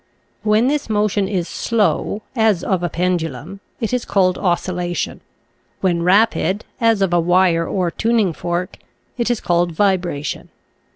When 0.41 0.67
this 0.67 0.89
motion 0.89 1.27
is 1.27 1.47
slow— 1.47 2.23
as 2.49 2.63
of 2.63 2.81
a 2.81 2.89
pendulum— 2.89 3.59
it 3.79 3.93
is 3.93 4.03
called 4.03 4.35
oscillation; 4.35 5.21
when 5.81 6.01
rapid— 6.01 6.65
as 6.81 7.03
of 7.03 7.13
a 7.13 7.19
wire 7.19 7.67
or 7.67 7.91
tuning 7.91 8.33
fork— 8.33 8.79
it 9.19 9.29
is 9.29 9.39
called 9.39 9.73
vibration. 9.73 10.49